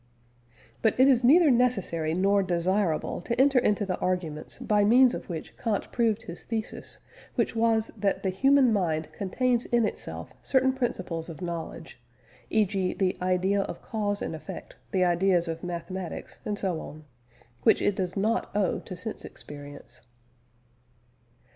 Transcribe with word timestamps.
But 0.81 0.99
it 0.99 1.07
is 1.07 1.23
neither 1.23 1.51
necessary 1.51 2.15
nor 2.15 2.41
desirable 2.41 3.21
to 3.21 3.39
enter 3.39 3.59
into 3.59 3.85
the 3.85 3.99
arguments 3.99 4.57
by 4.57 4.83
means 4.83 5.13
of 5.13 5.29
which 5.29 5.55
Kant 5.57 5.91
proved 5.91 6.23
his 6.23 6.43
thesis, 6.43 6.97
which 7.35 7.55
was 7.55 7.89
that 7.95 8.23
the 8.23 8.31
human 8.31 8.73
mind 8.73 9.11
contains 9.13 9.65
in 9.65 9.85
itself 9.85 10.33
certain 10.41 10.73
principles 10.73 11.29
of 11.29 11.39
knowledge 11.39 12.01
(e.g. 12.49 12.95
the 12.95 13.15
idea 13.21 13.61
of 13.61 13.83
cause 13.83 14.23
and 14.23 14.33
effect, 14.33 14.75
the 14.89 15.05
ideas 15.05 15.47
of 15.47 15.63
mathematics, 15.63 16.39
and 16.45 16.57
so 16.57 16.79
on) 16.81 17.05
which 17.61 17.79
it 17.79 17.95
does 17.95 18.17
not 18.17 18.49
owe 18.55 18.79
to 18.79 18.97
sense 18.97 19.23
experience. 19.23 20.01